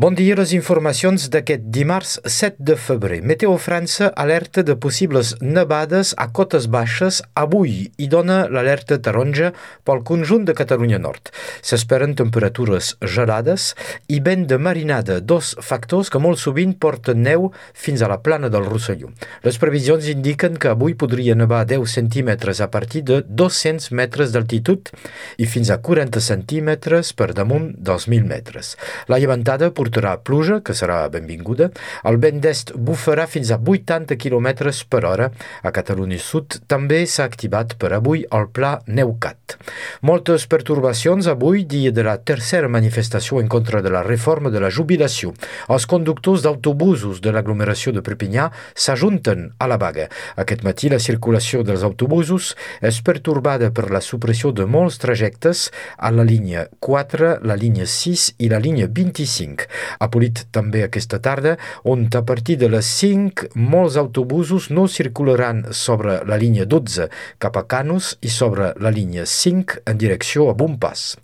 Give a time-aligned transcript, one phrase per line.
[0.00, 3.18] Bon dia, les informacions d'aquest dimarts 7 de febrer.
[3.20, 9.50] Meteo França alerta de possibles nevades a cotes baixes avui i dona l'alerta taronja
[9.84, 11.28] pel conjunt de Catalunya Nord.
[11.60, 13.74] S'esperen temperatures gelades
[14.08, 18.48] i vent de marinada, dos factors que molt sovint porten neu fins a la plana
[18.48, 19.12] del Rosselló.
[19.44, 24.88] Les previsions indiquen que avui podria nevar 10 centímetres a partir de 200 metres d'altitud
[25.36, 28.78] i fins a 40 centímetres per damunt dels 1.000 metres.
[29.12, 31.70] La llevantada portarà portarà pluja, que serà benvinguda.
[32.06, 35.30] El vent d'est bufarà fins a 80 km per hora.
[35.62, 39.58] A Catalunya Sud també s'ha activat per avui el pla Neucat.
[40.02, 44.70] Moltes pertorbacions avui, dia de la tercera manifestació en contra de la reforma de la
[44.70, 45.34] jubilació.
[45.68, 50.08] Els conductors d'autobusos de l'aglomeració de Perpinyà s'ajunten a la vaga.
[50.36, 55.68] Aquest matí la circulació dels autobusos és pertorbada per la supressió de molts trajectes
[55.98, 59.68] a la línia 4, la línia 6 i la línia 25.
[59.98, 65.64] Ha polit també aquesta tarda, on a partir de les 5 molts autobusos no circularan
[65.72, 70.54] sobre la línia 12 cap a Canus i sobre la línia 5 en direcció a
[70.54, 71.16] Bonpas.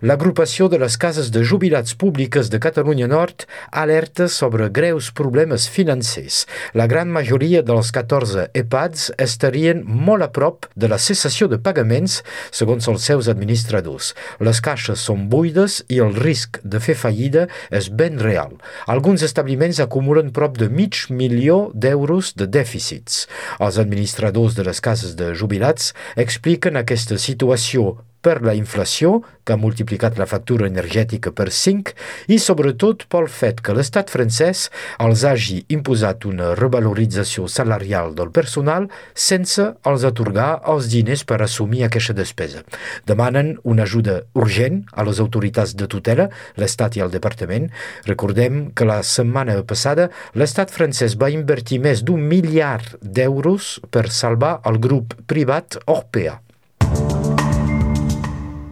[0.00, 6.46] L'agrupació de les cases de jubilats públiques de Catalunya Nord alerta sobre greus problemes financers.
[6.74, 12.22] La gran majoria dels 14 EPADs estarien molt a prop de la cessació de pagaments,
[12.50, 14.14] segons els seus administradors.
[14.40, 18.56] Les caixes són buides i el risc de fer fallida és ben real.
[18.86, 23.26] Alguns establiments acumulen prop de mig milió d'euros de dèficits.
[23.60, 29.60] Els administradors de les cases de jubilats expliquen aquesta situació per la inflació, que ha
[29.60, 31.94] multiplicat la factura energètica per 5,
[32.34, 34.66] i sobretot pel fet que l'estat francès
[35.04, 41.84] els hagi imposat una revalorització salarial del personal sense els atorgar els diners per assumir
[41.86, 42.64] aquesta despesa.
[43.08, 46.28] Demanen una ajuda urgent a les autoritats de tutela,
[46.60, 47.70] l'Estat i el Departament.
[48.08, 54.58] Recordem que la setmana passada l'estat francès va invertir més d'un miliard d'euros per salvar
[54.68, 56.38] el grup privat Orpea.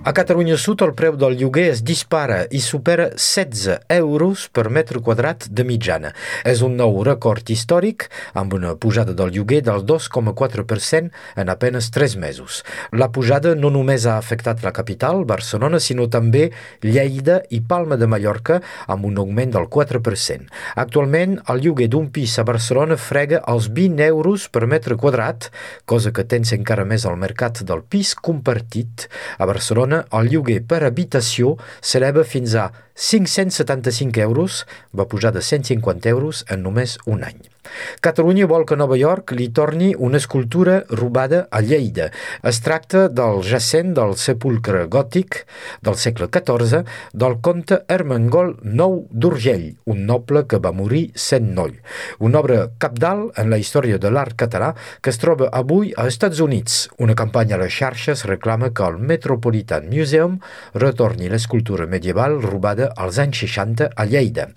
[0.07, 5.01] A Catalunya Sud el preu del lloguer es dispara i supera 16 euros per metre
[5.03, 6.13] quadrat de mitjana.
[6.47, 8.05] És un nou record històric
[8.39, 11.11] amb una pujada del lloguer del 2,4%
[11.43, 12.61] en apenes 3 mesos.
[12.95, 16.53] La pujada no només ha afectat la capital, Barcelona, sinó també
[16.87, 20.47] Lleida i Palma de Mallorca amb un augment del 4%.
[20.85, 25.51] Actualment, el lloguer d'un pis a Barcelona frega els 20 euros per metre quadrat,
[25.85, 29.11] cosa que tensa encara més al mercat del pis compartit.
[29.43, 34.65] A Barcelona el lloguer per habitació s'eleva fins a 575 euros,
[34.97, 37.56] va pujar de 150 euros en només un any.
[38.05, 42.11] Catalunya vol que Nova York li torni una escultura robada a Lleida.
[42.43, 45.43] Es tracta del jacent del sepulcre gòtic
[45.83, 51.75] del segle XIV del comte Ermengol Nou d'Urgell, un noble que va morir sent noll.
[52.19, 56.41] Una obra capdalt en la història de l'art català que es troba avui als Estats
[56.41, 56.87] Units.
[57.03, 60.39] Una campanya a les xarxes reclama que el Metropolitan Museum
[60.75, 64.49] retorni l'escultura medieval robada als anys 60 a Lleida.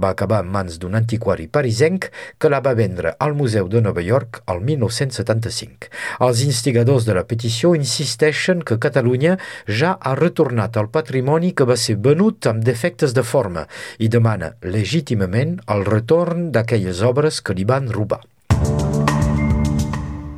[0.00, 4.04] Va acabar en mans d'un antiquari parisenc que la va vendre al Museu de Nova
[4.04, 5.90] York el 1975.
[6.28, 9.36] Els instigadors de la petició insisteixen que Catalunya
[9.80, 13.66] ja ha retornat el patrimoni que va ser venut amb defectes de forma
[13.98, 18.24] i demana legítimament el retorn d'aquelles obres que li van robar.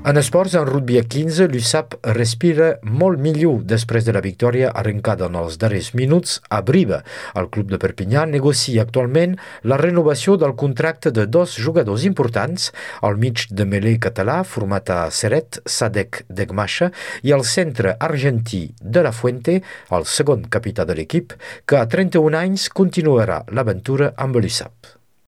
[0.03, 5.27] En esports, en rugby a 15, l'USAP respira molt millor després de la victòria arrencada
[5.29, 7.03] en els darrers minuts a Briva.
[7.37, 9.35] El club de Perpinyà negocia actualment
[9.69, 12.71] la renovació del contracte de dos jugadors importants,
[13.05, 16.89] el mig de melé català format a Seret, Sadek Degmasha,
[17.21, 19.59] i el centre argentí de la Fuente,
[19.93, 21.37] el segon capità de l'equip,
[21.69, 25.00] que a 31 anys continuarà l'aventura amb l'USAP.